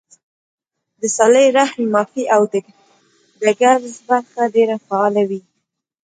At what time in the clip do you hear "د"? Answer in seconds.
0.99-1.01